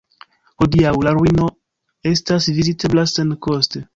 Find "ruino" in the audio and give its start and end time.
1.17-1.49